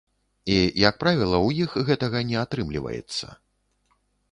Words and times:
І 0.45 0.55
як 0.83 0.97
правіла, 1.03 1.41
у 1.51 1.51
іх 1.67 1.77
гэтага 1.91 2.23
не 2.31 2.41
атрымліваецца. 2.47 3.33